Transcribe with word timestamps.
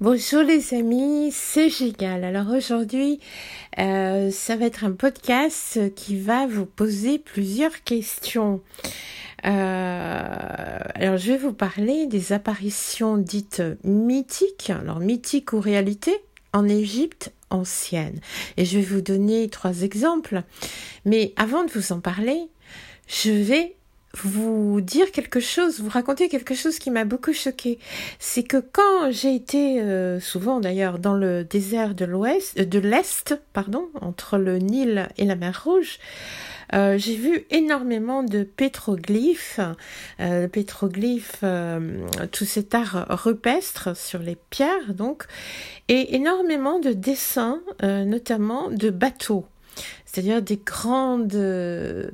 Bonjour 0.00 0.42
les 0.42 0.74
amis, 0.74 1.30
c'est 1.30 1.70
Gigal. 1.70 2.24
Alors 2.24 2.48
aujourd'hui, 2.48 3.20
euh, 3.78 4.32
ça 4.32 4.56
va 4.56 4.66
être 4.66 4.82
un 4.82 4.90
podcast 4.90 5.78
qui 5.94 6.18
va 6.18 6.48
vous 6.48 6.66
poser 6.66 7.20
plusieurs 7.20 7.84
questions. 7.84 8.60
Euh, 9.46 10.78
alors 10.94 11.16
je 11.16 11.30
vais 11.30 11.38
vous 11.38 11.52
parler 11.52 12.06
des 12.08 12.32
apparitions 12.32 13.18
dites 13.18 13.62
mythiques, 13.84 14.70
alors 14.70 14.98
mythiques 14.98 15.52
ou 15.52 15.60
réalité, 15.60 16.12
en 16.52 16.68
Égypte 16.68 17.32
ancienne. 17.50 18.18
Et 18.56 18.64
je 18.64 18.78
vais 18.78 18.84
vous 18.84 19.00
donner 19.00 19.48
trois 19.48 19.82
exemples. 19.82 20.42
Mais 21.04 21.32
avant 21.36 21.62
de 21.62 21.70
vous 21.70 21.92
en 21.92 22.00
parler, 22.00 22.48
je 23.06 23.30
vais 23.30 23.76
vous 24.22 24.80
dire 24.80 25.10
quelque 25.10 25.40
chose, 25.40 25.80
vous 25.80 25.88
raconter 25.88 26.28
quelque 26.28 26.54
chose 26.54 26.78
qui 26.78 26.90
m'a 26.90 27.04
beaucoup 27.04 27.32
choqué. 27.32 27.78
C'est 28.18 28.42
que 28.42 28.58
quand 28.58 29.10
j'ai 29.10 29.34
été 29.34 29.80
euh, 29.80 30.20
souvent 30.20 30.60
d'ailleurs 30.60 30.98
dans 30.98 31.14
le 31.14 31.44
désert 31.44 31.94
de 31.94 32.04
l'ouest, 32.04 32.58
euh, 32.58 32.64
de 32.64 32.78
l'est, 32.78 33.34
pardon, 33.52 33.88
entre 34.00 34.38
le 34.38 34.58
Nil 34.58 35.08
et 35.18 35.24
la 35.24 35.36
mer 35.36 35.62
Rouge, 35.64 35.98
euh, 36.72 36.98
j'ai 36.98 37.16
vu 37.16 37.46
énormément 37.50 38.22
de 38.22 38.42
pétroglyphes, 38.42 39.60
euh, 40.20 40.48
pétroglyphes, 40.48 41.40
euh, 41.42 42.06
tout 42.32 42.44
cet 42.44 42.74
art 42.74 43.06
rupestre 43.08 43.96
sur 43.96 44.20
les 44.20 44.36
pierres 44.50 44.94
donc, 44.94 45.24
et 45.88 46.14
énormément 46.14 46.78
de 46.78 46.92
dessins, 46.92 47.60
notamment 47.82 48.70
de 48.70 48.90
bateaux 48.90 49.46
c'est-à-dire 50.14 50.42
des 50.42 50.60
grandes 50.64 51.34
euh, 51.34 52.08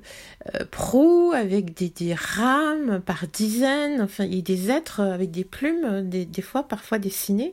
proues 0.70 1.32
avec 1.34 1.74
des, 1.74 1.90
des, 1.90 2.14
rames 2.14 3.02
par 3.04 3.26
dizaines, 3.30 4.00
enfin, 4.00 4.24
a 4.24 4.40
des 4.40 4.70
êtres 4.70 5.00
avec 5.00 5.30
des 5.30 5.44
plumes, 5.44 6.08
des, 6.08 6.24
des 6.24 6.42
fois 6.42 6.62
parfois 6.62 6.98
dessinés. 6.98 7.52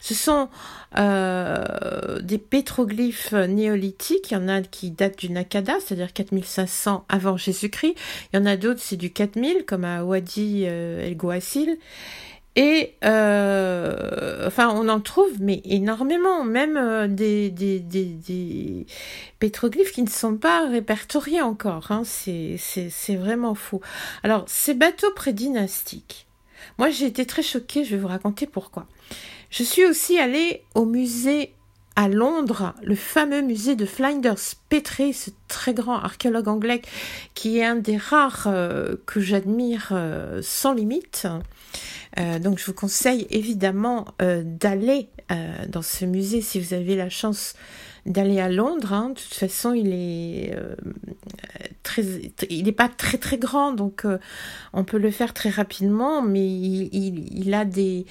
Ce 0.00 0.14
sont 0.14 0.48
euh, 0.96 2.18
des 2.22 2.38
pétroglyphes 2.38 3.34
néolithiques, 3.34 4.30
il 4.30 4.34
y 4.34 4.36
en 4.38 4.48
a 4.48 4.62
qui 4.62 4.90
datent 4.90 5.18
du 5.18 5.30
Nakada, 5.30 5.74
c'est-à-dire 5.84 6.14
4500 6.14 7.04
avant 7.10 7.36
Jésus-Christ, 7.36 7.94
il 8.32 8.36
y 8.36 8.38
en 8.38 8.46
a 8.46 8.56
d'autres, 8.56 8.80
c'est 8.80 8.96
du 8.96 9.12
4000, 9.12 9.66
comme 9.66 9.84
à 9.84 10.02
Wadi 10.02 10.64
euh, 10.64 11.06
El 11.06 11.14
Gouassil. 11.18 11.76
Et 12.56 12.94
euh, 13.04 14.46
enfin, 14.46 14.68
on 14.68 14.88
en 14.88 15.00
trouve, 15.00 15.32
mais 15.40 15.60
énormément, 15.64 16.44
même 16.44 16.76
euh, 16.76 17.08
des, 17.08 17.50
des, 17.50 17.80
des, 17.80 18.04
des, 18.04 18.86
pétroglyphes 19.40 19.90
qui 19.90 20.02
ne 20.02 20.08
sont 20.08 20.36
pas 20.36 20.68
répertoriés 20.68 21.42
encore. 21.42 21.90
Hein. 21.90 22.02
C'est, 22.04 23.16
vraiment 23.16 23.56
fou. 23.56 23.80
Alors, 24.22 24.44
ces 24.46 24.74
bateaux 24.74 25.10
prédynastiques, 25.12 26.26
moi 26.78 26.90
j'ai 26.90 27.06
été 27.06 27.26
très 27.26 27.42
choquée, 27.42 27.84
je 27.84 27.90
vais 27.96 28.00
vous 28.00 28.08
raconter 28.08 28.46
pourquoi. 28.46 28.86
Je 29.50 29.64
suis 29.64 29.84
aussi 29.84 30.18
allée 30.18 30.62
au 30.74 30.84
musée 30.84 31.52
à 31.96 32.08
Londres, 32.08 32.74
le 32.82 32.96
fameux 32.96 33.40
musée 33.40 33.76
de 33.76 33.86
Flinders 33.86 34.56
Petrie, 34.68 35.12
ce 35.12 35.30
très 35.46 35.74
grand 35.74 35.96
archéologue 35.96 36.48
anglais 36.48 36.82
qui 37.34 37.58
est 37.58 37.64
un 37.64 37.76
des 37.76 37.96
rares 37.96 38.46
euh, 38.46 38.96
que 39.06 39.20
j'admire 39.20 39.92
sans 40.42 40.72
limite. 40.72 41.26
Euh, 42.18 42.38
donc 42.38 42.58
je 42.58 42.66
vous 42.66 42.74
conseille 42.74 43.26
évidemment 43.30 44.06
euh, 44.22 44.42
d'aller 44.44 45.08
euh, 45.32 45.52
dans 45.68 45.82
ce 45.82 46.04
musée 46.04 46.40
si 46.40 46.60
vous 46.60 46.74
avez 46.74 46.96
la 46.96 47.08
chance 47.08 47.54
d'aller 48.06 48.38
à 48.38 48.50
Londres. 48.50 48.92
Hein. 48.92 49.10
De 49.10 49.14
toute 49.14 49.34
façon, 49.34 49.72
il 49.72 49.92
est 49.92 50.54
très, 51.82 52.02
il 52.50 52.64
n'est 52.64 52.72
pas 52.72 52.90
très 52.90 53.16
très 53.16 53.38
grand, 53.38 53.72
donc 53.72 54.06
on 54.74 54.84
peut 54.84 54.98
le 54.98 55.10
faire 55.10 55.32
très 55.32 55.48
rapidement, 55.48 56.20
mais 56.20 56.46
il, 56.46 57.54
a 57.54 57.64
des 57.64 58.04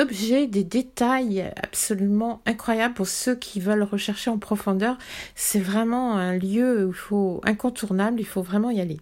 objets, 0.00 0.48
des 0.48 0.64
détails 0.64 1.48
absolument 1.62 2.42
incroyables 2.46 2.94
pour 2.94 3.06
ceux 3.06 3.36
qui 3.36 3.60
veulent 3.60 3.84
rechercher 3.84 4.28
en 4.28 4.38
profondeur. 4.38 4.98
C'est 5.36 5.60
vraiment 5.60 6.16
un 6.16 6.36
lieu 6.36 6.90
incontournable, 7.44 8.18
il 8.18 8.26
faut 8.26 8.42
vraiment 8.42 8.70
y 8.70 8.80
aller. 8.80 8.98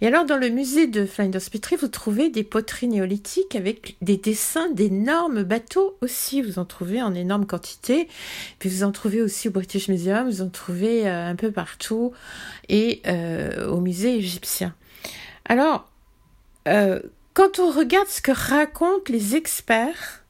Et 0.00 0.06
alors, 0.06 0.24
dans 0.24 0.36
le 0.36 0.48
musée 0.48 0.86
de 0.86 1.04
Flinders 1.06 1.50
Petrie, 1.50 1.74
vous 1.74 1.88
trouvez 1.88 2.30
des 2.30 2.44
poteries 2.44 2.86
néolithiques 2.86 3.56
avec 3.56 3.96
des 4.00 4.16
dessins 4.16 4.70
d'énormes 4.70 5.42
bateaux 5.42 5.96
aussi. 6.02 6.40
Vous 6.40 6.60
en 6.60 6.64
trouvez 6.64 7.02
en 7.02 7.14
énorme 7.14 7.46
quantité. 7.46 8.08
Puis 8.60 8.68
vous 8.68 8.84
en 8.84 8.92
trouvez 8.92 9.20
aussi 9.20 9.48
au 9.48 9.50
British 9.50 9.88
Museum, 9.88 10.30
vous 10.30 10.40
en 10.40 10.50
trouvez 10.50 11.08
euh, 11.08 11.26
un 11.26 11.34
peu 11.34 11.50
partout 11.50 12.12
et 12.68 13.02
euh, 13.08 13.68
au 13.68 13.80
musée 13.80 14.16
égyptien. 14.16 14.72
Alors, 15.46 15.90
euh, 16.68 17.00
quand 17.34 17.58
on 17.58 17.72
regarde 17.72 18.08
ce 18.08 18.20
que 18.20 18.32
racontent 18.32 19.12
les 19.12 19.34
experts 19.34 20.24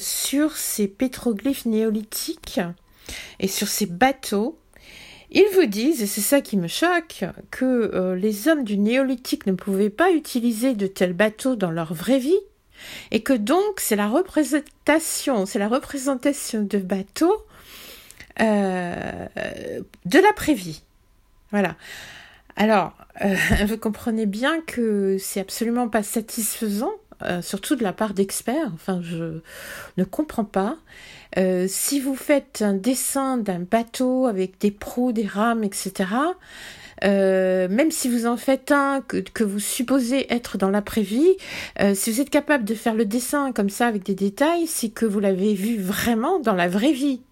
sur 0.00 0.56
ces 0.56 0.88
pétroglyphes 0.88 1.66
néolithiques 1.66 2.58
et 3.38 3.46
sur 3.46 3.68
ces 3.68 3.86
bateaux, 3.86 4.58
ils 5.32 5.48
vous 5.54 5.66
disent, 5.66 6.02
et 6.02 6.06
c'est 6.06 6.20
ça 6.20 6.40
qui 6.40 6.56
me 6.56 6.68
choque, 6.68 7.24
que 7.50 7.64
euh, 7.64 8.14
les 8.14 8.48
hommes 8.48 8.64
du 8.64 8.76
néolithique 8.76 9.46
ne 9.46 9.52
pouvaient 9.52 9.90
pas 9.90 10.12
utiliser 10.12 10.74
de 10.74 10.86
tels 10.86 11.14
bateaux 11.14 11.56
dans 11.56 11.70
leur 11.70 11.94
vraie 11.94 12.18
vie, 12.18 12.40
et 13.10 13.22
que 13.22 13.32
donc 13.32 13.80
c'est 13.80 13.96
la 13.96 14.08
représentation, 14.08 15.46
c'est 15.46 15.58
la 15.58 15.68
représentation 15.68 16.62
de 16.62 16.78
bateaux 16.78 17.44
euh, 18.40 19.26
de 20.04 20.18
l'après-vie. 20.18 20.82
Voilà. 21.50 21.76
Alors, 22.56 22.94
euh, 23.24 23.34
vous 23.66 23.78
comprenez 23.78 24.26
bien 24.26 24.60
que 24.60 25.16
c'est 25.18 25.40
absolument 25.40 25.88
pas 25.88 26.02
satisfaisant 26.02 26.92
euh, 27.24 27.42
surtout 27.42 27.76
de 27.76 27.82
la 27.82 27.92
part 27.92 28.14
d'experts. 28.14 28.70
Enfin, 28.74 29.00
je 29.02 29.40
ne 29.96 30.04
comprends 30.04 30.44
pas. 30.44 30.76
Euh, 31.38 31.66
si 31.68 32.00
vous 32.00 32.14
faites 32.14 32.62
un 32.62 32.74
dessin 32.74 33.38
d'un 33.38 33.60
bateau 33.60 34.26
avec 34.26 34.58
des 34.58 34.70
proues, 34.70 35.12
des 35.12 35.26
rames, 35.26 35.64
etc., 35.64 36.10
euh, 37.04 37.68
même 37.68 37.90
si 37.90 38.08
vous 38.08 38.26
en 38.26 38.36
faites 38.36 38.70
un 38.70 39.00
que, 39.00 39.42
vous 39.42 39.58
supposez 39.58 40.32
être 40.32 40.56
dans 40.56 40.70
l'après-vie, 40.70 41.36
si 41.94 42.12
vous 42.12 42.20
êtes 42.20 42.30
capable 42.30 42.64
de 42.64 42.74
faire 42.74 42.94
le 42.94 43.04
dessin 43.04 43.50
comme 43.50 43.70
ça 43.70 43.86
avec 43.86 44.04
des 44.04 44.14
détails, 44.14 44.66
c'est 44.68 44.90
que 44.90 45.04
vous 45.04 45.18
l'avez 45.18 45.54
vu 45.54 45.80
vraiment 45.80 46.38
dans 46.38 46.54
la 46.54 46.68
vraie 46.68 46.92
vie. 46.92 47.22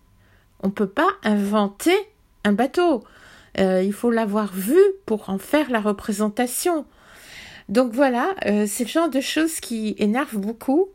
On 0.63 0.71
peut 0.71 0.89
pas 0.89 1.09
inventer 1.23 1.95
un 2.43 2.53
bateau. 2.53 3.05
Il 3.59 3.93
faut 3.93 4.11
l'avoir 4.11 4.53
vu 4.53 4.79
pour 5.07 5.31
en 5.31 5.39
faire 5.39 5.71
la 5.71 5.81
représentation. 5.81 6.85
Donc 7.71 7.93
voilà, 7.93 8.35
euh, 8.47 8.67
c'est 8.69 8.83
le 8.83 8.91
genre 8.91 9.09
de 9.09 9.21
choses 9.21 9.61
qui 9.61 9.95
énervent 9.99 10.39
beaucoup 10.39 10.89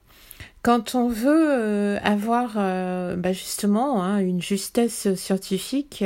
quand 0.61 0.93
on 0.93 1.07
veut 1.07 1.47
euh, 1.49 1.97
avoir 2.03 2.55
euh, 2.57 3.15
bah 3.15 3.31
justement 3.31 4.03
hein, 4.03 4.17
une 4.17 4.41
justesse 4.41 5.13
scientifique. 5.15 6.03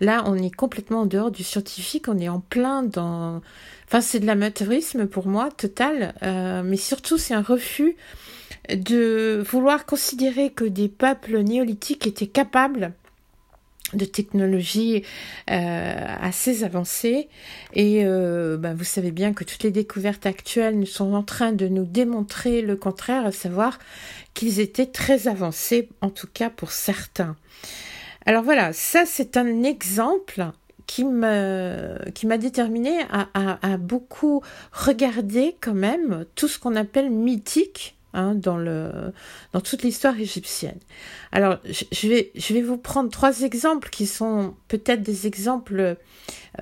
là, 0.00 0.22
on 0.26 0.36
est 0.36 0.54
complètement 0.54 1.00
en 1.00 1.06
dehors 1.06 1.30
du 1.30 1.44
scientifique, 1.44 2.08
on 2.08 2.18
est 2.18 2.30
en 2.30 2.40
plein 2.40 2.82
dans... 2.82 3.42
Enfin, 3.86 4.00
c'est 4.00 4.20
de 4.20 4.26
l'amateurisme 4.26 5.06
pour 5.06 5.26
moi, 5.26 5.50
total, 5.50 6.14
mais 6.64 6.76
surtout 6.76 7.18
c'est 7.18 7.34
un 7.34 7.42
refus 7.42 7.96
de 8.72 9.44
vouloir 9.50 9.84
considérer 9.84 10.50
que 10.50 10.64
des 10.64 10.88
peuples 10.88 11.40
néolithiques 11.40 12.06
étaient 12.06 12.28
capables 12.28 12.94
de 13.92 14.04
technologies 14.04 15.02
euh, 15.50 16.06
assez 16.20 16.64
avancées 16.64 17.28
et 17.74 18.04
euh, 18.04 18.56
bah, 18.56 18.74
vous 18.74 18.84
savez 18.84 19.10
bien 19.10 19.32
que 19.32 19.44
toutes 19.44 19.62
les 19.62 19.70
découvertes 19.70 20.26
actuelles 20.26 20.86
sont 20.86 21.14
en 21.14 21.22
train 21.22 21.52
de 21.52 21.68
nous 21.68 21.84
démontrer 21.84 22.62
le 22.62 22.76
contraire, 22.76 23.26
à 23.26 23.32
savoir 23.32 23.78
qu'ils 24.34 24.60
étaient 24.60 24.86
très 24.86 25.28
avancés, 25.28 25.88
en 26.00 26.10
tout 26.10 26.28
cas 26.32 26.50
pour 26.50 26.72
certains. 26.72 27.36
Alors 28.26 28.42
voilà, 28.42 28.72
ça 28.72 29.04
c'est 29.06 29.36
un 29.36 29.62
exemple 29.62 30.46
qui 30.86 31.04
me 31.04 31.96
qui 32.14 32.26
m'a 32.26 32.36
déterminé 32.36 33.00
à, 33.10 33.28
à, 33.34 33.72
à 33.72 33.76
beaucoup 33.76 34.42
regarder 34.72 35.56
quand 35.60 35.74
même 35.74 36.24
tout 36.34 36.48
ce 36.48 36.58
qu'on 36.58 36.76
appelle 36.76 37.10
mythique 37.10 37.96
Hein, 38.12 38.34
dans, 38.34 38.56
le, 38.56 38.90
dans 39.52 39.60
toute 39.60 39.84
l'histoire 39.84 40.18
égyptienne. 40.18 40.80
Alors, 41.30 41.58
je 41.64 42.08
vais, 42.08 42.32
je 42.34 42.52
vais 42.52 42.60
vous 42.60 42.76
prendre 42.76 43.08
trois 43.08 43.42
exemples 43.42 43.88
qui 43.88 44.04
sont 44.08 44.56
peut-être 44.66 45.02
des 45.02 45.28
exemples 45.28 45.96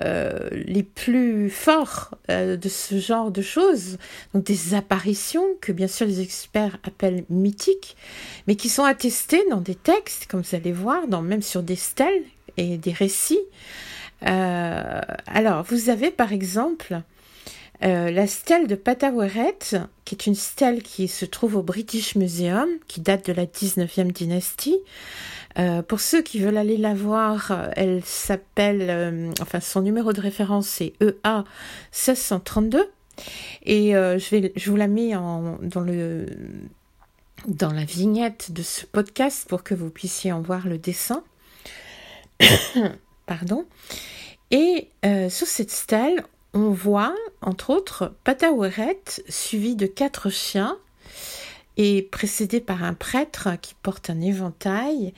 euh, 0.03 0.47
les 0.51 0.83
plus 0.83 1.49
forts 1.49 2.11
euh, 2.29 2.55
de 2.55 2.69
ce 2.69 2.99
genre 2.99 3.31
de 3.31 3.41
choses. 3.41 3.97
Donc, 4.35 4.43
des 4.43 4.75
apparitions 4.75 5.43
que 5.59 5.71
bien 5.71 5.87
sûr 5.87 6.05
les 6.05 6.21
experts 6.21 6.77
appellent 6.83 7.25
mythiques, 7.31 7.97
mais 8.45 8.55
qui 8.55 8.69
sont 8.69 8.83
attestées 8.83 9.43
dans 9.49 9.61
des 9.61 9.73
textes, 9.73 10.27
comme 10.27 10.41
vous 10.41 10.55
allez 10.55 10.71
voir, 10.71 11.07
dans, 11.07 11.23
même 11.23 11.41
sur 11.41 11.63
des 11.63 11.75
stèles 11.75 12.25
et 12.57 12.77
des 12.77 12.93
récits. 12.93 13.41
Euh, 14.27 15.01
alors, 15.25 15.63
vous 15.63 15.89
avez 15.89 16.11
par 16.11 16.31
exemple 16.31 17.01
euh, 17.81 18.11
la 18.11 18.27
stèle 18.27 18.67
de 18.67 18.75
Pataweret, 18.75 19.57
qui 20.03 20.15
est 20.15 20.27
une 20.27 20.35
stèle 20.35 20.83
qui 20.83 21.07
se 21.07 21.25
trouve 21.25 21.55
au 21.55 21.63
British 21.63 22.15
Museum, 22.15 22.67
qui 22.87 22.99
date 22.99 23.27
de 23.27 23.33
la 23.33 23.45
19e 23.45 24.11
dynastie. 24.11 24.77
Euh, 25.57 25.81
pour 25.81 26.01
ceux 26.01 26.21
qui 26.21 26.39
veulent 26.39 26.57
aller 26.57 26.77
la 26.77 26.93
voir, 26.93 27.51
euh, 27.51 27.69
elle 27.75 28.03
s'appelle, 28.03 29.31
enfin 29.41 29.61
son 29.61 29.81
numéro 29.81 30.13
de 30.13 30.21
référence 30.21 30.67
c'est 30.67 30.93
EA 31.01 31.43
1632. 31.93 32.87
Et 33.65 33.91
je, 33.91 34.69
vous 34.69 34.77
la 34.77 34.87
mets 34.87 35.11
dans 35.11 35.81
la 37.71 37.83
vignette 37.83 38.51
de 38.51 38.61
ce 38.61 38.85
podcast 38.85 39.47
pour 39.47 39.63
que 39.63 39.73
vous 39.73 39.89
puissiez 39.89 40.31
en 40.31 40.41
voir 40.41 40.67
le 40.67 40.77
dessin. 40.77 41.23
Pardon. 43.25 43.65
Et 44.51 44.89
sur 45.03 45.47
cette 45.47 45.71
stèle, 45.71 46.23
on 46.53 46.71
voit, 46.71 47.15
entre 47.41 47.69
autres, 47.69 48.13
Pataweret 48.23 49.01
suivi 49.27 49.75
de 49.75 49.85
quatre 49.85 50.29
chiens 50.29 50.77
et 51.77 52.01
précédé 52.01 52.59
par 52.59 52.83
un 52.83 52.93
prêtre 52.93 53.49
qui 53.61 53.73
porte 53.81 54.09
un 54.09 54.21
éventail 54.21 55.13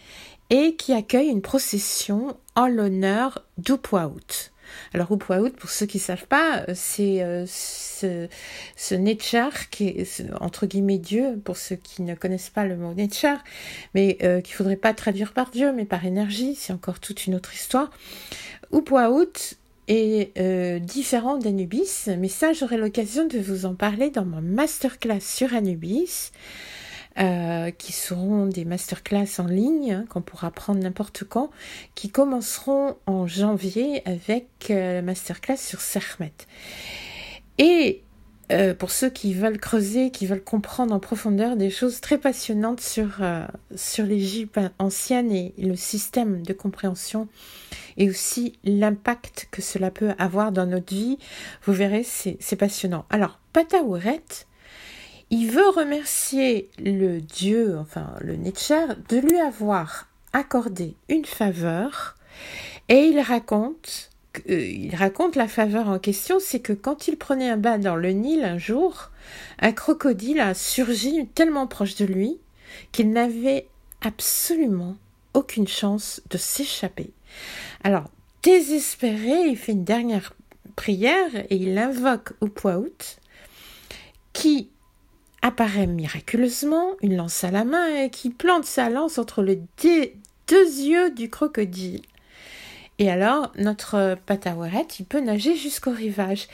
et 0.49 0.75
qui 0.75 0.93
accueille 0.93 1.29
une 1.29 1.41
procession 1.41 2.37
en 2.55 2.67
l'honneur 2.67 3.45
d'Upwaout. 3.57 4.51
Alors 4.93 5.11
Upwaout, 5.11 5.51
pour 5.51 5.69
ceux 5.69 5.85
qui 5.85 5.97
ne 5.97 6.01
savent 6.01 6.27
pas, 6.27 6.63
c'est 6.73 7.21
euh, 7.23 7.45
ce, 7.47 8.27
ce 8.75 9.65
qui 9.69 9.87
est 9.87 10.23
entre 10.39 10.65
guillemets 10.65 10.97
Dieu, 10.97 11.39
pour 11.43 11.57
ceux 11.57 11.75
qui 11.75 12.01
ne 12.01 12.15
connaissent 12.15 12.49
pas 12.49 12.65
le 12.65 12.77
mot 12.77 12.93
Netchar, 12.93 13.43
mais 13.95 14.17
euh, 14.23 14.41
qu'il 14.41 14.55
faudrait 14.55 14.75
pas 14.75 14.93
traduire 14.93 15.33
par 15.33 15.51
Dieu, 15.51 15.71
mais 15.73 15.85
par 15.85 16.05
énergie, 16.05 16.55
c'est 16.55 16.73
encore 16.73 16.99
toute 16.99 17.25
une 17.27 17.35
autre 17.35 17.53
histoire. 17.53 17.89
Upwaout 18.73 19.55
euh, 20.37 20.79
différent 20.79 21.37
d'Anubis, 21.37 22.07
mais 22.17 22.27
ça 22.27 22.53
j'aurai 22.53 22.77
l'occasion 22.77 23.27
de 23.27 23.39
vous 23.39 23.65
en 23.65 23.75
parler 23.75 24.09
dans 24.09 24.25
ma 24.25 24.41
masterclass 24.41 25.21
sur 25.21 25.53
Anubis. 25.53 26.31
Euh, 27.19 27.71
qui 27.71 27.91
seront 27.91 28.45
des 28.45 28.63
masterclass 28.63 29.27
en 29.39 29.45
ligne 29.45 29.91
hein, 29.91 30.05
qu'on 30.07 30.21
pourra 30.21 30.49
prendre 30.49 30.79
n'importe 30.79 31.25
quand, 31.25 31.51
qui 31.93 32.09
commenceront 32.09 32.95
en 33.05 33.27
janvier 33.27 34.01
avec 34.07 34.47
euh, 34.69 34.93
la 34.93 35.01
masterclass 35.01 35.57
sur 35.57 35.81
Sermet. 35.81 36.31
Et 37.57 38.01
euh, 38.51 38.73
pour 38.73 38.91
ceux 38.91 39.09
qui 39.09 39.33
veulent 39.33 39.59
creuser, 39.59 40.11
qui 40.11 40.25
veulent 40.25 40.43
comprendre 40.43 40.93
en 40.93 40.99
profondeur 40.99 41.55
des 41.55 41.69
choses 41.69 42.01
très 42.01 42.17
passionnantes 42.17 42.81
sur, 42.81 43.19
sur 43.75 44.05
l'Égypte 44.05 44.59
ancienne 44.79 45.31
et 45.31 45.53
le 45.57 45.75
système 45.75 46.43
de 46.43 46.53
compréhension 46.53 47.27
et 47.97 48.09
aussi 48.09 48.53
l'impact 48.63 49.47
que 49.51 49.61
cela 49.61 49.91
peut 49.91 50.11
avoir 50.17 50.51
dans 50.51 50.65
notre 50.65 50.93
vie, 50.93 51.17
vous 51.63 51.73
verrez, 51.73 52.03
c'est 52.03 52.55
passionnant. 52.55 53.05
Alors, 53.09 53.39
Pataweret, 53.53 54.23
il 55.29 55.49
veut 55.49 55.69
remercier 55.69 56.69
le 56.77 57.19
dieu, 57.19 57.77
enfin 57.79 58.15
le 58.21 58.35
Nietzsche, 58.35 58.75
de 59.09 59.17
lui 59.17 59.39
avoir 59.39 60.07
accordé 60.33 60.95
une 61.09 61.25
faveur 61.25 62.15
et 62.89 63.05
il 63.05 63.19
raconte 63.19 64.09
euh, 64.09 64.10
il 64.47 64.95
raconte 64.95 65.35
la 65.35 65.47
faveur 65.47 65.89
en 65.89 65.99
question, 65.99 66.39
c'est 66.39 66.59
que 66.59 66.73
quand 66.73 67.07
il 67.07 67.17
prenait 67.17 67.49
un 67.49 67.57
bain 67.57 67.77
dans 67.77 67.95
le 67.95 68.11
Nil 68.11 68.43
un 68.43 68.57
jour, 68.57 69.11
un 69.59 69.71
crocodile 69.71 70.39
a 70.39 70.53
surgi 70.53 71.27
tellement 71.35 71.67
proche 71.67 71.95
de 71.95 72.05
lui 72.05 72.37
qu'il 72.91 73.11
n'avait 73.11 73.67
absolument 74.01 74.95
aucune 75.33 75.67
chance 75.67 76.21
de 76.29 76.37
s'échapper. 76.37 77.11
Alors, 77.83 78.09
désespéré, 78.43 79.47
il 79.47 79.57
fait 79.57 79.73
une 79.73 79.83
dernière 79.83 80.33
prière 80.75 81.35
et 81.35 81.55
il 81.55 81.77
invoque 81.77 82.33
Upwaout, 82.41 83.17
qui 84.33 84.69
apparaît 85.41 85.87
miraculeusement, 85.87 86.91
une 87.01 87.17
lance 87.17 87.43
à 87.43 87.51
la 87.51 87.65
main, 87.65 88.03
et 88.03 88.09
qui 88.09 88.29
plante 88.29 88.65
sa 88.65 88.89
lance 88.89 89.17
entre 89.17 89.41
les 89.41 89.61
deux 89.81 90.13
yeux 90.47 91.11
du 91.11 91.29
crocodile. 91.29 92.01
Et 93.01 93.09
alors, 93.09 93.51
notre 93.57 94.15
Patawaret, 94.27 94.85
il 94.99 95.05
peut 95.05 95.21
nager 95.21 95.55
jusqu'au 95.55 95.89
rivage. 95.89 96.47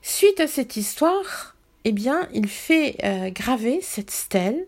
Suite 0.00 0.40
à 0.40 0.46
cette 0.46 0.78
histoire, 0.78 1.54
eh 1.84 1.92
bien, 1.92 2.26
il 2.32 2.48
fait 2.48 2.96
euh, 3.04 3.28
graver 3.28 3.80
cette 3.82 4.10
stèle 4.10 4.64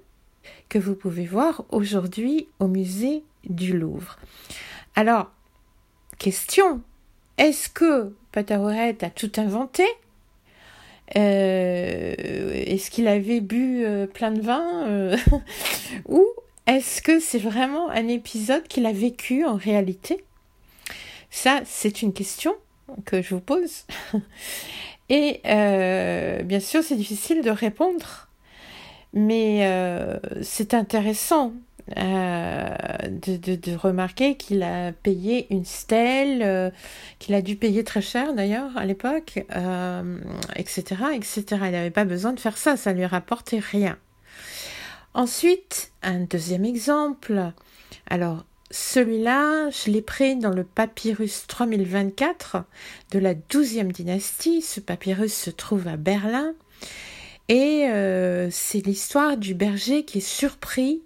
que 0.69 0.79
vous 0.79 0.94
pouvez 0.94 1.25
voir 1.25 1.65
aujourd'hui 1.71 2.47
au 2.61 2.67
musée 2.67 3.23
du 3.49 3.73
Louvre. 3.73 4.19
Alors, 4.97 5.31
question, 6.19 6.82
est-ce 7.38 7.70
que 7.70 8.15
Patawaret 8.31 9.03
a 9.03 9.09
tout 9.09 9.32
inventé? 9.38 9.85
Euh, 11.17 12.12
est-ce 12.67 12.91
qu'il 12.91 13.09
avait 13.09 13.41
bu 13.41 13.82
euh, 13.87 14.06
plein 14.06 14.31
de 14.31 14.43
vin 14.43 15.17
Ou 16.06 16.23
est-ce 16.67 17.00
que 17.00 17.19
c'est 17.19 17.38
vraiment 17.38 17.88
un 17.88 18.09
épisode 18.09 18.65
qu'il 18.65 18.85
a 18.85 18.93
vécu 18.93 19.47
en 19.47 19.55
réalité? 19.55 20.23
Ça, 21.34 21.62
c'est 21.64 22.02
une 22.02 22.12
question 22.12 22.54
que 23.04 23.20
je 23.20 23.34
vous 23.34 23.40
pose. 23.40 23.86
Et 25.08 25.40
bien 25.44 26.60
sûr, 26.60 26.82
c'est 26.82 26.96
difficile 26.96 27.42
de 27.42 27.50
répondre, 27.50 28.28
mais 29.12 29.69
c'est 30.42 30.75
intéressant 30.75 31.52
euh, 31.98 32.75
de, 33.10 33.56
de, 33.56 33.76
remarquer 33.76 34.38
qu'il 34.38 34.62
a 34.62 34.92
payé 34.92 35.46
une 35.50 35.66
stèle, 35.66 36.42
euh, 36.42 36.70
qu'il 37.19 37.34
a 37.34 37.42
dû 37.42 37.56
payer 37.56 37.84
très 37.84 38.00
cher 38.00 38.32
d'ailleurs 38.32 38.75
à 38.78 38.86
l'époque, 38.86 39.44
euh, 39.54 40.19
etc., 40.56 40.82
etc. 41.14 41.44
Il 41.50 41.72
n'avait 41.72 41.90
pas 41.90 42.06
besoin 42.06 42.32
de 42.32 42.40
faire 42.40 42.56
ça, 42.56 42.78
ça 42.78 42.94
lui 42.94 43.04
rapportait 43.04 43.58
rien. 43.58 43.98
Ensuite, 45.12 45.92
un 46.02 46.20
deuxième 46.20 46.64
exemple. 46.64 47.52
Alors, 48.08 48.46
celui-là, 48.70 49.70
je 49.70 49.90
l'ai 49.90 50.02
pris 50.02 50.37
dans 50.37 50.50
le 50.50 50.64
papyrus 50.64 51.46
3024 51.46 52.64
de 53.12 53.19
la 53.19 53.34
12e 53.34 53.93
dynastie. 53.93 54.62
Ce 54.62 54.81
papyrus 54.81 55.34
se 55.34 55.50
trouve 55.50 55.87
à 55.88 55.96
Berlin. 55.96 56.52
Et 57.49 57.87
c'est 58.50 58.84
l'histoire 58.87 59.37
du 59.37 59.55
berger 59.55 60.05
qui 60.05 60.19
est 60.19 60.20
surpris 60.26 61.02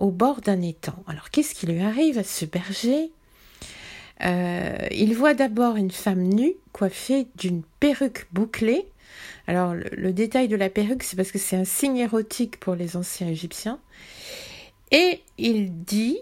au 0.00 0.10
bord 0.10 0.40
d'un 0.40 0.60
étang. 0.62 0.96
Alors 1.06 1.30
qu'est-ce 1.30 1.54
qui 1.54 1.66
lui 1.66 1.80
arrive 1.80 2.18
à 2.18 2.24
ce 2.24 2.44
berger? 2.46 3.12
Euh, 4.24 4.88
Il 4.90 5.14
voit 5.14 5.34
d'abord 5.34 5.76
une 5.76 5.90
femme 5.90 6.22
nue 6.22 6.54
coiffée 6.72 7.28
d'une 7.36 7.62
perruque 7.78 8.26
bouclée. 8.32 8.86
Alors 9.46 9.74
le, 9.74 10.12
détail 10.12 10.48
de 10.48 10.56
la 10.56 10.70
perruque, 10.70 11.02
c'est 11.02 11.16
parce 11.16 11.30
que 11.30 11.38
c'est 11.38 11.56
un 11.56 11.64
signe 11.64 11.98
érotique 11.98 12.58
pour 12.58 12.74
les 12.74 12.96
anciens 12.96 13.28
Égyptiens. 13.28 13.78
Et 14.90 15.20
il 15.38 15.84
dit, 15.84 16.18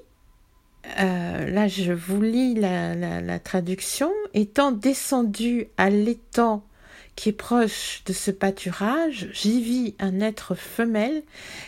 euh, 0.99 1.50
là 1.50 1.69
je 1.69 1.93
vous 1.93 2.23
lis 2.23 2.55
la, 2.55 3.38
traduction, 3.38 4.12
étant 4.35 4.73
descendu 4.73 5.69
à 5.76 5.90
l'étang 5.90 6.64
qui 7.17 7.31
est 7.31 7.32
proche 7.32 8.02
de 8.06 8.12
ce 8.12 8.31
pâturage, 8.31 9.29
j'y 9.32 9.61
vis 9.61 9.94
un 9.99 10.20
être 10.20 10.55
femelle 10.55 11.25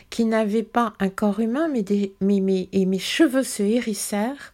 qui 0.08 0.25
n'avait 0.25 0.62
pas 0.62 0.93
un 1.00 1.08
corps 1.08 1.40
humain, 1.40 1.67
mais, 1.67 1.82
des, 1.82 2.14
mais, 2.21 2.68
et 2.71 2.87
mes 2.87 3.00
cheveux 3.00 3.42
se 3.42 3.64
hérissèrent 3.64 4.52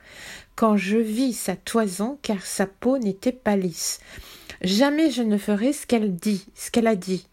quand 0.54 0.78
je 0.78 0.96
vis 0.96 1.34
sa 1.34 1.54
toison, 1.54 2.18
car 2.22 2.46
sa 2.46 2.66
peau 2.66 2.96
n'était 2.96 3.32
pas 3.32 3.56
lisse. 3.56 4.00
Jamais 4.62 5.10
je 5.10 5.22
ne 5.22 5.36
ferai 5.36 5.74
ce 5.74 5.86
qu'elle 5.86 6.14
dit, 6.14 6.46
ce 6.54 6.70
qu'elle 6.70 6.86
a 6.86 6.96
dit. 6.96 7.28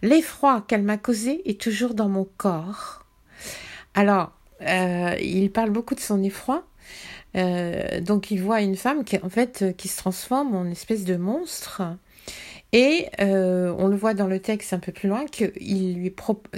L'effroi 0.00 0.64
qu'elle 0.66 0.82
m'a 0.82 0.96
causé 0.96 1.48
est 1.48 1.60
toujours 1.60 1.92
dans 1.92 2.08
mon 2.08 2.26
corps. 2.38 3.04
Alors, 3.94 4.32
euh, 4.62 5.16
il 5.20 5.50
parle 5.50 5.70
beaucoup 5.70 5.94
de 5.94 6.00
son 6.00 6.22
effroi. 6.22 6.64
Euh, 7.36 8.00
donc, 8.00 8.30
il 8.30 8.42
voit 8.42 8.60
une 8.60 8.76
femme 8.76 9.04
fait, 9.28 9.76
qui 9.76 9.88
se 9.88 9.98
transforme 9.98 10.54
en 10.54 10.66
espèce 10.66 11.04
de 11.04 11.16
monstre 11.16 11.82
et 12.72 13.06
euh, 13.20 13.74
on 13.78 13.88
le 13.88 13.96
voit 13.96 14.12
dans 14.12 14.26
le 14.26 14.40
texte 14.40 14.74
un 14.74 14.78
peu 14.78 14.92
plus 14.92 15.08
loin 15.08 15.24
que 15.26 15.52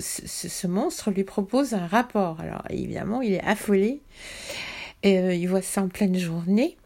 ce, 0.00 0.66
monstre 0.66 1.10
lui 1.10 1.24
propose 1.24 1.74
un 1.74 1.86
rapport. 1.86 2.40
Alors 2.40 2.64
évidemment, 2.68 3.22
il 3.22 3.34
est 3.34 3.44
affolé. 3.44 4.00
Euh, 5.06 5.34
il 5.34 5.46
voit 5.46 5.62
ça 5.62 5.82
en 5.82 5.88
pleine 5.88 6.18
journée. 6.18 6.76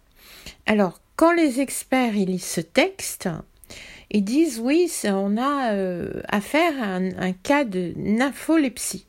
Alors, 0.66 1.00
quand 1.16 1.32
les 1.32 1.60
experts 1.60 2.12
lisent 2.12 2.44
ce 2.44 2.60
texte, 2.60 3.28
ils 4.10 4.24
disent 4.24 4.60
oui, 4.60 4.92
on 5.04 5.38
a 5.38 5.72
euh, 5.72 6.22
affaire 6.28 6.74
à 6.82 6.96
un, 6.96 7.32
cas 7.32 7.64
de 7.64 7.94
nympholepsie. 7.96 9.06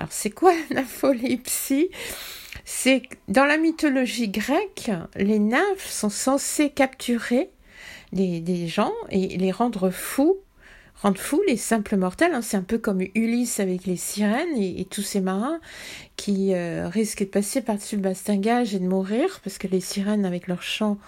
Alors, 0.00 0.12
c'est 0.12 0.30
quoi 0.30 0.54
nympholepsie 0.70 1.90
C'est 2.64 3.02
dans 3.28 3.44
la 3.44 3.58
mythologie 3.58 4.28
grecque, 4.28 4.90
les 5.14 5.38
nymphes 5.38 5.90
sont 5.90 6.08
censées 6.08 6.70
capturer 6.70 7.50
des, 8.12 8.66
gens 8.66 8.92
et 9.10 9.36
les 9.36 9.52
rendre 9.52 9.90
fous 9.90 10.38
rendre 11.02 11.18
fous 11.18 11.42
les 11.46 11.56
simples 11.56 11.96
mortels. 11.96 12.34
Hein. 12.34 12.42
C'est 12.42 12.56
un 12.56 12.62
peu 12.62 12.78
comme 12.78 13.02
Ulysse 13.14 13.60
avec 13.60 13.86
les 13.86 13.96
sirènes 13.96 14.56
et, 14.56 14.84
tous 14.84 15.02
ces 15.02 15.20
marins 15.20 15.60
qui 16.16 16.52
euh, 16.54 16.88
risquent 16.88 17.24
de 17.24 17.30
passer 17.30 17.62
par-dessus 17.62 17.96
le 17.96 18.02
bastingage 18.02 18.74
et 18.74 18.78
de 18.78 18.86
mourir 18.86 19.40
parce 19.42 19.56
que 19.56 19.66
les 19.66 19.80
sirènes 19.80 20.26
avec 20.26 20.46
leur 20.46 20.62
chant 20.62 20.98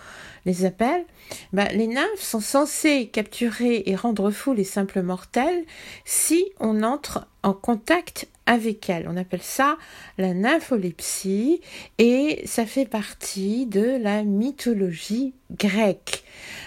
les 0.46 0.64
appellent. 0.64 1.04
Bah, 1.52 1.68
les 1.72 1.87
nymphes 1.87 2.22
sont 2.22 2.40
censées 2.40 3.08
capturer 3.08 3.82
et 3.87 3.94
rendre 3.94 4.30
fous 4.30 4.54
les 4.54 4.64
simples 4.64 5.02
mortels 5.02 5.64
si 6.04 6.44
on 6.58 6.82
entre 6.82 7.26
en 7.42 7.52
contact 7.52 8.28
avec 8.46 8.88
elles. 8.90 9.06
On 9.08 9.16
appelle 9.16 9.42
ça 9.42 9.76
la 10.18 10.34
nympholepsie 10.34 11.61
et 11.99 12.42
ça 12.46 12.66
fait 12.66 12.87
partie 12.87 13.66
de 13.66 13.99
la 14.00 14.22
mythologie 14.25 15.34
grecque. 15.50 16.25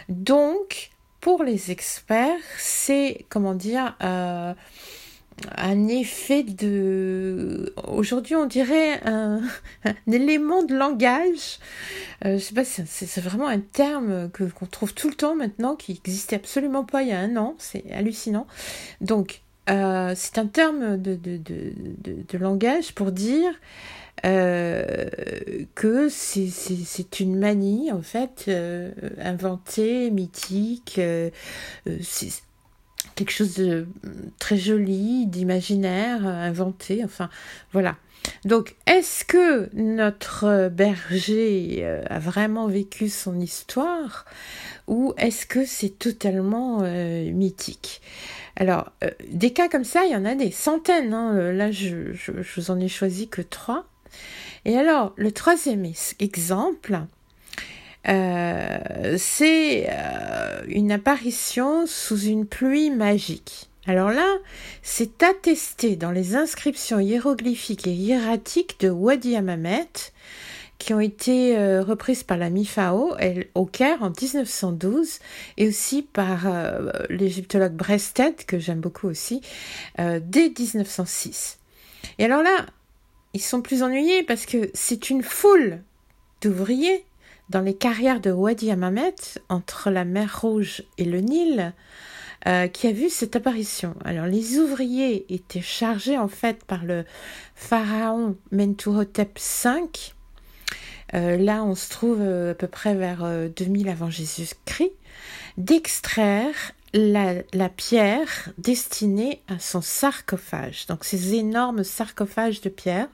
Donc, 0.10 0.92
pour 1.20 1.44
les 1.44 1.72
experts, 1.72 2.38
c'est, 2.58 3.26
comment 3.30 3.56
dire, 3.56 3.98
euh, 4.04 4.54
un 5.58 5.88
effet 5.88 6.44
de... 6.44 7.74
Aujourd'hui, 7.88 8.36
on 8.36 8.46
dirait 8.46 9.02
un, 9.06 9.42
élément 10.12 10.64
de 10.64 10.76
langage. 10.76 11.60
Euh, 12.26 12.38
je 12.38 12.44
sais 12.44 12.54
pas, 12.54 12.64
c'est 12.64 13.22
vraiment 13.22 13.48
un 13.48 13.60
terme 13.60 14.30
que 14.32 14.44
qu'on 14.44 14.66
trouve 14.66 14.94
tout 14.94 15.10
le 15.10 15.16
temps 15.16 15.36
maintenant, 15.36 15.76
qui 15.76 15.94
n'existait 15.94 16.38
absolument 16.38 16.84
pas 16.84 17.02
il 17.02 17.10
y 17.10 17.12
a 17.12 17.20
un 17.20 17.36
an. 17.38 17.56
C'est 17.58 17.92
hallucinant. 17.92 18.48
Donc, 19.02 19.42
euh, 19.70 20.14
c'est 20.16 20.38
un 20.38 20.48
terme 20.48 20.98
de, 20.98 21.16
de, 21.16 21.40
de, 21.40 22.38
langage 22.38 22.94
pour 22.94 23.12
dire 23.12 23.52
euh, 24.26 25.10
que 25.74 26.08
c'est 26.10 27.20
une 27.20 27.38
manie, 27.38 27.92
en 27.92 28.02
fait, 28.02 28.46
euh, 28.48 28.92
inventée, 29.20 30.12
mythique. 30.12 31.00
Euh, 33.06 33.12
quelque 33.16 33.32
chose 33.32 33.56
de 33.56 33.88
très 34.40 34.58
joli, 34.58 35.26
d'imaginaire, 35.28 36.26
inventé, 36.26 37.04
enfin, 37.04 37.30
voilà. 37.74 37.96
Donc, 38.44 38.76
est-ce 38.88 39.24
que 39.24 39.70
notre 39.74 40.70
berger 40.70 41.86
a 42.10 42.18
vraiment 42.18 42.68
vécu 42.68 43.08
son 43.08 43.40
histoire 43.40 44.26
ou 44.88 45.14
est-ce 45.18 45.46
que 45.46 45.64
c'est 45.64 46.00
totalement 46.00 46.80
mythique? 46.82 48.02
Alors, 48.58 48.92
euh, 49.04 49.10
des 49.32 49.52
cas 49.52 49.68
comme 49.68 49.84
ça, 49.84 50.06
il 50.06 50.12
y 50.12 50.16
en 50.16 50.26
a 50.26 50.36
des 50.36 50.52
centaines. 50.52 51.14
Hein. 51.14 51.36
Euh, 51.36 51.54
là, 51.54 51.72
je, 51.72 52.14
je, 52.14 52.32
vous 52.56 52.72
en 52.72 52.80
ai 52.80 52.88
choisi 52.88 53.28
que 53.28 53.42
trois. 53.42 53.86
Et 54.64 54.78
alors, 54.78 55.14
le 55.18 55.32
troisième 55.32 55.86
exemple, 56.20 57.00
euh, 58.08 59.16
c'est 59.18 59.90
une 60.68 60.92
apparition 60.92 61.86
sous 61.88 62.20
une 62.20 62.46
pluie 62.46 62.90
magique. 62.90 63.70
Alors 63.88 64.10
là, 64.10 64.38
c'est 64.82 65.22
attesté 65.22 65.96
dans 65.96 66.12
les 66.12 66.36
inscriptions 66.36 67.00
hiéroglyphiques 67.00 67.86
et 67.86 67.94
hiératiques 67.94 68.80
de 68.80 68.90
Wadi 68.90 69.36
Amamet, 69.36 69.88
qui 70.80 70.94
ont 70.94 71.00
été 71.00 71.58
euh, 71.58 71.84
reprises 71.84 72.24
par 72.24 72.38
la 72.38 72.50
MIFAO 72.50 73.16
au 73.54 73.66
Caire 73.66 74.02
en 74.02 74.10
1912 74.10 75.20
et 75.58 75.68
aussi 75.68 76.02
par 76.02 76.48
euh, 76.48 76.92
l'égyptologue 77.10 77.74
Brested, 77.74 78.36
que 78.46 78.60
j'aime 78.60 78.82
beaucoup 78.82 79.08
aussi, 79.08 79.42
euh, 80.00 80.20
dès 80.22 80.50
1906. 80.50 81.60
Et 82.18 82.26
alors 82.26 82.42
là, 82.42 82.66
ils 83.34 83.42
sont 83.42 83.62
plus 83.62 83.84
ennuyés 83.84 84.24
parce 84.24 84.46
que 84.46 84.70
c'est 84.74 85.10
une 85.10 85.24
foule 85.24 85.82
d'ouvriers 86.42 87.06
dans 87.50 87.62
les 87.62 87.76
carrières 87.76 88.22
de 88.22 88.32
Wadi 88.32 88.72
Amamet, 88.72 89.16
entre 89.50 89.90
la 89.90 90.06
mer 90.06 90.42
Rouge 90.42 90.84
et 90.98 91.06
le 91.06 91.20
Nil, 91.20 91.74
qui 92.74 92.88
a 92.88 92.92
vu 92.92 93.10
cette 93.10 93.36
apparition. 93.36 93.96
Alors 94.06 94.28
les 94.28 94.60
ouvriers 94.60 95.26
étaient 95.34 95.62
chargés 95.62 96.18
en 96.18 96.28
fait 96.28 96.64
par 96.64 96.86
le 96.86 97.04
pharaon 97.56 98.36
Mentuhotep 98.52 99.40
V 99.40 99.72
euh, 101.14 101.38
là 101.38 101.64
on 101.64 101.76
se 101.76 101.90
trouve 101.90 102.20
euh, 102.22 102.52
à 102.52 102.56
peu 102.56 102.68
près 102.68 102.96
vers 102.96 103.26
2000 103.56 103.88
euh, 103.88 103.92
avant 103.92 104.10
Jésus-Christ, 104.10 104.92
d'extraire 105.58 106.56
la, 106.94 107.70
pierre 107.70 108.50
destinée 108.58 109.42
à 109.48 109.60
son 109.60 109.82
sarcophage. 109.82 110.88
Donc 110.88 111.04
ces 111.04 111.36
énormes 111.36 111.84
sarcophages 111.84 112.62
de 112.62 112.70
pierre. 112.70 113.08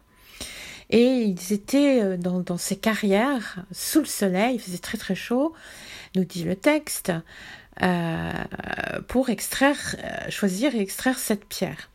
Et 0.91 1.23
ils 1.23 1.53
étaient 1.53 2.17
dans, 2.17 2.57
ces 2.57 2.75
carrières, 2.75 3.65
sous 3.71 3.99
le 3.99 4.05
soleil, 4.05 4.55
il 4.55 4.59
faisait 4.59 4.77
très 4.77 4.97
très 4.97 5.15
chaud, 5.15 5.53
nous 6.15 6.25
dit 6.25 6.43
le 6.43 6.55
texte, 6.55 7.13
pour 9.07 9.29
extraire, 9.29 9.95
choisir 10.29 10.75
et 10.75 10.79
extraire 10.79 11.17
cette 11.17 11.45
pierre. 11.45 11.89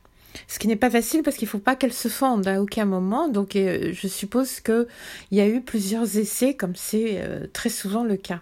Ce 0.48 0.58
qui 0.58 0.68
n'est 0.68 0.76
pas 0.76 0.90
facile 0.90 1.22
parce 1.22 1.36
qu'il 1.36 1.46
ne 1.46 1.50
faut 1.50 1.58
pas 1.58 1.76
qu'elle 1.76 1.92
se 1.92 2.08
fonde 2.08 2.46
à 2.46 2.60
aucun 2.60 2.84
moment. 2.84 3.28
Donc 3.28 3.56
euh, 3.56 3.92
je 3.92 4.08
suppose 4.08 4.60
qu'il 4.60 4.86
y 5.32 5.40
a 5.40 5.46
eu 5.46 5.60
plusieurs 5.60 6.16
essais 6.16 6.54
comme 6.54 6.76
c'est 6.76 7.20
euh, 7.20 7.46
très 7.52 7.70
souvent 7.70 8.04
le 8.04 8.16
cas. 8.16 8.40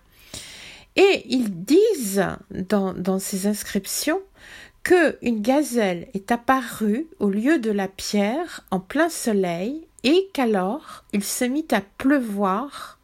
Et 0.97 1.25
ils 1.29 1.65
disent 1.65 2.27
dans, 2.51 2.93
dans 2.93 3.19
ces 3.19 3.47
inscriptions 3.47 4.21
qu'une 4.83 5.41
gazelle 5.41 6.09
est 6.15 6.31
apparue 6.31 7.07
au 7.19 7.31
lieu 7.31 7.59
de 7.59 7.71
la 7.71 7.89
pierre 7.89 8.65
en 8.71 8.81
plein 8.81 9.09
soleil 9.09 9.87
et 10.05 10.31
qu'alors 10.33 11.05
il 11.13 11.25
se 11.25 11.45
mit 11.45 11.67
à 11.73 11.81
pleuvoir. 11.81 12.99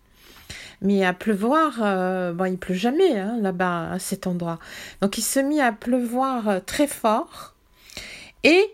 Mais 0.82 1.04
à 1.04 1.12
pleuvoir, 1.12 1.80
euh, 1.82 2.32
bon, 2.32 2.46
il 2.46 2.56
pleut 2.56 2.74
jamais 2.74 3.18
hein, 3.18 3.36
là-bas 3.40 3.90
à 3.90 3.98
cet 3.98 4.26
endroit. 4.26 4.58
Donc 5.02 5.18
il 5.18 5.22
se 5.22 5.40
mit 5.40 5.60
à 5.60 5.72
pleuvoir 5.72 6.64
très 6.64 6.86
fort 6.86 7.54
et 8.44 8.64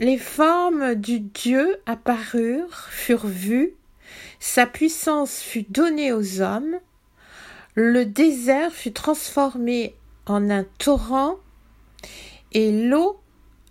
les 0.00 0.18
formes 0.18 0.94
du 0.94 1.20
Dieu 1.20 1.76
apparurent, 1.86 2.88
furent 2.90 3.26
vues, 3.26 3.74
sa 4.40 4.66
puissance 4.66 5.40
fut 5.40 5.64
donnée 5.70 6.12
aux 6.12 6.40
hommes, 6.40 6.76
le 7.74 8.04
désert 8.04 8.72
fut 8.72 8.92
transformé 8.92 9.94
en 10.26 10.50
un 10.50 10.64
torrent, 10.78 11.36
et 12.52 12.88
l'eau 12.88 13.20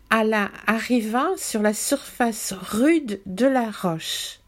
arriva 0.09 1.29
sur 1.38 1.62
la 1.62 1.74
surface 1.74 2.53
rude 2.53 3.19
de 3.25 3.45
la 3.45 3.69
roche. 3.69 4.39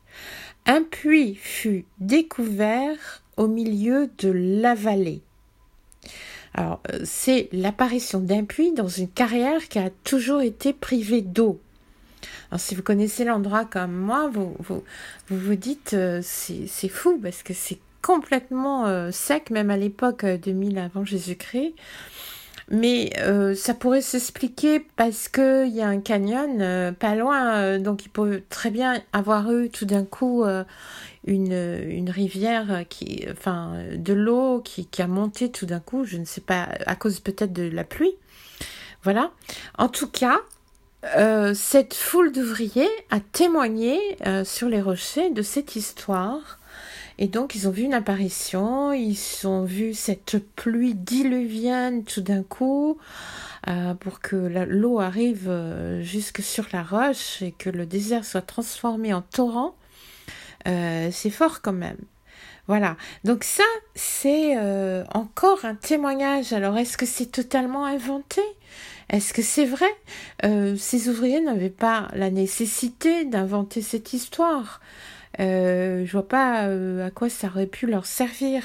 Un 0.65 0.83
puits 0.83 1.35
fut 1.35 1.85
découvert 1.99 3.21
au 3.37 3.47
milieu 3.47 4.09
de 4.17 4.31
la 4.31 4.75
vallée. 4.75 5.21
Alors, 6.53 6.81
euh, 6.91 6.99
c'est 7.03 7.49
l'apparition 7.51 8.19
d'un 8.19 8.43
puits 8.43 8.73
dans 8.73 8.87
une 8.87 9.09
carrière 9.09 9.67
qui 9.67 9.79
a 9.79 9.89
toujours 10.03 10.41
été 10.41 10.73
privée 10.73 11.21
d'eau. 11.21 11.61
Alors, 12.49 12.59
si 12.59 12.75
vous 12.75 12.81
connaissez 12.81 13.25
l'endroit 13.25 13.65
comme 13.65 13.93
moi, 13.93 14.29
vous 14.33 14.55
vous, 14.59 14.83
vous, 15.29 15.55
dites 15.55 15.93
euh, 15.93 16.21
c'est 16.23 16.89
fou 16.89 17.19
parce 17.21 17.43
que 17.43 17.53
c'est 17.53 17.79
complètement 18.01 18.87
euh, 18.87 19.11
sec, 19.11 19.49
même 19.49 19.69
à 19.69 19.77
l'époque 19.77 20.23
euh, 20.23 20.37
de 20.37 20.51
2000 20.51 20.77
avant 20.79 21.03
Jésus-Christ. 21.03 21.73
Mais 22.69 23.11
ça 23.55 23.73
pourrait 23.73 24.01
s'expliquer 24.01 24.85
parce 24.97 25.29
qu'il 25.29 25.69
y 25.73 25.81
a 25.81 25.87
un 25.87 26.01
canyon 26.01 26.93
pas 26.99 27.15
loin, 27.15 27.79
donc 27.79 28.05
il 28.05 28.09
peut 28.09 28.41
très 28.49 28.71
bien 28.71 29.01
avoir 29.13 29.49
eu 29.53 29.69
tout 29.69 29.85
d'un 29.85 30.03
coup 30.03 30.43
une, 31.25 32.09
rivière 32.09 32.83
qui, 32.89 33.25
enfin, 33.31 33.83
de 33.95 34.13
l'eau 34.13 34.59
qui, 34.59 34.85
a 35.01 35.07
monté 35.07 35.49
tout 35.49 35.65
d'un 35.65 35.79
coup, 35.79 36.03
je 36.03 36.17
ne 36.17 36.25
sais 36.25 36.41
pas, 36.41 36.67
à 36.85 36.95
cause 36.95 37.21
peut-être 37.21 37.53
de 37.53 37.63
la 37.63 37.85
pluie. 37.85 38.15
Voilà. 39.03 39.31
En 39.77 39.87
tout 39.87 40.09
cas, 40.09 40.41
euh, 41.15 41.53
cette 41.53 41.93
foule 41.93 42.31
d'ouvriers 42.31 42.89
a 43.11 43.19
témoigné 43.19 43.99
euh, 44.25 44.43
sur 44.43 44.67
les 44.67 44.81
rochers 44.81 45.29
de 45.29 45.41
cette 45.41 45.75
histoire. 45.75 46.59
Et 47.19 47.27
donc, 47.27 47.55
ils 47.55 47.67
ont 47.67 47.71
vu 47.71 47.83
une 47.83 47.93
apparition, 47.93 48.93
ils 48.93 49.17
ont 49.45 49.63
vu 49.63 49.93
cette 49.93 50.37
pluie 50.55 50.93
diluvienne 50.93 52.03
tout 52.03 52.21
d'un 52.21 52.43
coup, 52.43 52.97
euh, 53.67 53.93
pour 53.95 54.19
que 54.19 54.35
l'eau 54.35 54.99
arrive 54.99 55.51
jusque 56.01 56.41
sur 56.41 56.67
la 56.73 56.83
roche 56.83 57.41
et 57.41 57.51
que 57.51 57.69
le 57.69 57.85
désert 57.85 58.23
soit 58.23 58.41
transformé 58.41 59.13
en 59.13 59.21
torrent. 59.21 59.75
c'est 60.65 61.31
fort 61.31 61.61
quand 61.61 61.73
même. 61.73 61.97
Voilà. 62.67 62.97
Donc 63.23 63.43
ça, 63.43 63.63
c'est 63.95 64.55
encore 65.13 65.65
un 65.65 65.75
témoignage. 65.75 66.53
Alors, 66.53 66.77
est-ce 66.77 66.97
que 66.97 67.07
c'est 67.07 67.31
totalement 67.31 67.85
inventé? 67.85 68.41
Est-ce 69.09 69.33
que 69.33 69.41
c'est 69.41 69.65
vrai? 69.65 69.87
Euh, 70.43 70.75
Ces 70.77 71.07
ouvriers 71.07 71.39
n'avaient 71.39 71.69
pas 71.69 72.09
la 72.13 72.29
nécessité 72.29 73.23
d'inventer 73.23 73.81
cette 73.81 74.11
histoire. 74.13 74.81
Euh, 75.39 76.05
je 76.05 76.11
vois 76.11 76.27
pas 76.27 76.65
euh, 76.65 77.07
à 77.07 77.11
quoi 77.11 77.29
ça 77.29 77.47
aurait 77.47 77.67
pu 77.67 77.87
leur 77.87 78.05
servir. 78.05 78.63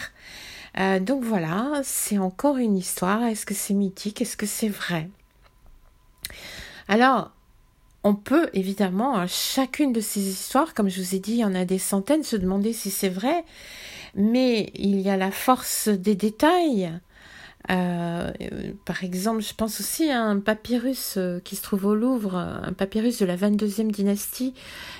Euh, 0.79 1.00
donc 1.00 1.23
voilà, 1.23 1.81
c'est 1.85 2.19
encore 2.19 2.57
une 2.57 2.76
histoire. 2.76 3.25
Est-ce 3.25 3.47
que 3.47 3.55
c'est 3.55 3.75
mythique? 3.75 4.23
Est-ce 4.23 4.37
que 4.37 4.47
c'est 4.47 4.69
vrai? 4.69 5.11
Alors, 6.88 7.33
on 8.05 8.14
peut 8.14 8.49
évidemment, 8.55 9.17
à 9.17 9.26
chacune 9.26 9.93
de 9.93 10.00
ces 10.00 10.21
histoires, 10.21 10.75
comme 10.75 10.88
je 10.88 11.00
vous 11.00 11.14
ai 11.14 11.19
dit, 11.19 11.33
il 11.33 11.38
y 11.38 11.45
en 11.45 11.55
a 11.55 11.64
des 11.64 11.79
centaines, 11.79 12.25
se 12.25 12.37
demander 12.37 12.73
si 12.73 12.91
c'est 12.91 13.09
vrai, 13.09 13.45
mais 14.14 14.73
il 14.75 15.00
y 15.00 15.11
a 15.11 15.17
la 15.17 15.31
force 15.31 15.88
des 15.88 16.14
détails. 16.14 16.91
Par 17.69 19.05
exemple, 19.05 19.41
je 19.41 19.55
pense 19.55 19.79
aussi 19.79 20.11
à 20.11 20.21
un 20.21 20.41
papyrus 20.41 21.17
qui 21.45 21.55
se 21.55 21.62
trouve 21.62 21.87
au 21.87 21.95
Louvre, 21.95 22.35
un 22.35 22.73
papyrus 22.73 23.19
de 23.19 23.26
la 23.26 23.37
22e 23.37 23.93
dynastie. 23.93 24.52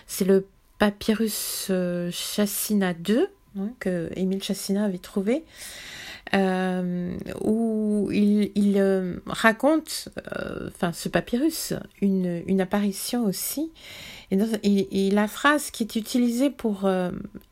C'est 0.07 0.25
le 0.25 0.47
papyrus 0.83 1.69
euh, 1.71 2.11
Chassina 2.11 2.91
II, 2.91 3.29
hein, 3.57 3.69
que 3.79 4.11
Émile 4.17 4.43
Chassina 4.43 4.87
avait 4.87 4.99
trouvé. 4.99 5.45
euh, 6.35 7.17
où 7.41 8.09
il, 8.11 8.51
euh, 8.77 9.17
raconte, 9.27 10.09
enfin 10.67 10.93
ce 10.93 11.09
papyrus, 11.09 11.75
une, 12.01 12.61
apparition 12.61 13.27
aussi. 13.27 13.71
Et, 14.33 15.11
la 15.13 15.29
phrase 15.29 15.71
qui 15.71 15.85
est 15.85 15.95
utilisée 15.95 16.51
pour 16.51 16.91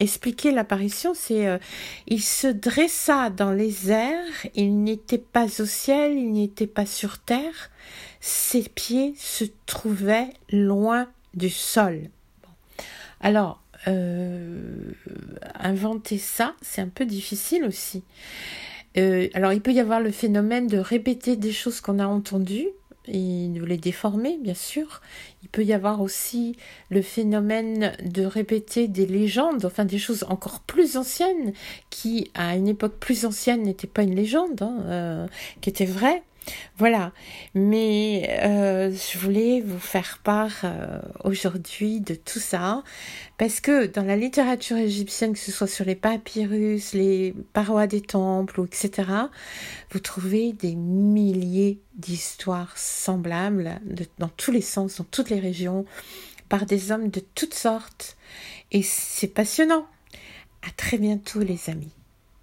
expliquer 0.00 0.50
l'apparition, 0.50 1.12
c'est 1.14 1.60
il 2.08 2.22
se 2.22 2.48
dressa 2.48 3.30
dans 3.30 3.52
les 3.52 3.92
airs, 3.92 4.46
il 4.56 4.82
n'était 4.82 5.18
pas 5.18 5.46
au 5.60 5.66
ciel, 5.66 6.16
il 6.16 6.32
n'était 6.32 6.66
pas 6.66 6.86
sur 6.86 7.18
terre, 7.18 7.70
ses 8.20 8.62
pieds 8.62 9.14
se 9.16 9.44
trouvaient 9.66 10.30
loin 10.50 11.06
du 11.34 11.50
sol. 11.50 12.10
Alors, 13.20 13.62
euh, 13.88 14.92
inventer 15.54 16.18
ça, 16.18 16.54
c'est 16.62 16.80
un 16.80 16.88
peu 16.88 17.04
difficile 17.04 17.64
aussi. 17.64 18.02
Euh, 18.96 19.28
alors, 19.34 19.52
il 19.52 19.60
peut 19.60 19.72
y 19.72 19.80
avoir 19.80 20.00
le 20.00 20.10
phénomène 20.10 20.66
de 20.66 20.78
répéter 20.78 21.36
des 21.36 21.52
choses 21.52 21.80
qu'on 21.80 21.98
a 21.98 22.06
entendues 22.06 22.68
et 23.06 23.48
de 23.48 23.64
les 23.64 23.76
déformer, 23.76 24.38
bien 24.38 24.54
sûr. 24.54 25.00
Il 25.42 25.48
peut 25.48 25.64
y 25.64 25.72
avoir 25.72 26.00
aussi 26.00 26.56
le 26.90 27.02
phénomène 27.02 27.92
de 28.04 28.24
répéter 28.24 28.88
des 28.88 29.06
légendes, 29.06 29.64
enfin 29.64 29.84
des 29.84 29.98
choses 29.98 30.24
encore 30.28 30.60
plus 30.60 30.96
anciennes, 30.96 31.52
qui 31.88 32.30
à 32.34 32.56
une 32.56 32.68
époque 32.68 32.96
plus 32.98 33.24
ancienne 33.24 33.62
n'étaient 33.62 33.86
pas 33.86 34.02
une 34.02 34.14
légende, 34.14 34.62
hein, 34.62 34.78
euh, 34.86 35.26
qui 35.60 35.70
étaient 35.70 35.86
vraies. 35.86 36.22
Voilà, 36.78 37.12
mais 37.54 38.38
euh, 38.42 38.90
je 38.90 39.18
voulais 39.18 39.60
vous 39.60 39.78
faire 39.78 40.20
part 40.24 40.64
euh, 40.64 41.00
aujourd'hui 41.24 42.00
de 42.00 42.14
tout 42.14 42.38
ça, 42.38 42.82
parce 43.36 43.60
que 43.60 43.86
dans 43.86 44.02
la 44.02 44.16
littérature 44.16 44.78
égyptienne, 44.78 45.34
que 45.34 45.38
ce 45.38 45.52
soit 45.52 45.66
sur 45.66 45.84
les 45.84 45.94
papyrus, 45.94 46.94
les 46.94 47.34
parois 47.52 47.86
des 47.86 48.00
temples, 48.00 48.64
etc., 48.64 49.08
vous 49.90 50.00
trouvez 50.00 50.52
des 50.52 50.74
milliers 50.74 51.78
d'histoires 51.96 52.76
semblables 52.78 53.78
dans 54.18 54.28
tous 54.28 54.50
les 54.50 54.62
sens, 54.62 54.96
dans 54.96 55.04
toutes 55.04 55.28
les 55.30 55.40
régions, 55.40 55.84
par 56.48 56.64
des 56.64 56.92
hommes 56.92 57.10
de 57.10 57.20
toutes 57.34 57.54
sortes, 57.54 58.16
et 58.72 58.82
c'est 58.82 59.28
passionnant. 59.28 59.86
À 60.62 60.70
très 60.76 60.98
bientôt 60.98 61.40
les 61.40 61.70
amis. 61.70 61.99